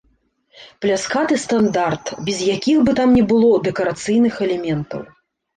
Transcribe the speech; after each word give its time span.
Пляскаты 0.85 1.37
стандарт, 1.43 2.05
без 2.29 2.41
якіх 2.55 2.77
бы 2.87 2.97
там 3.01 3.13
ні 3.19 3.23
было 3.33 3.53
дэкарацыйных 3.69 4.45
элементаў. 4.49 5.01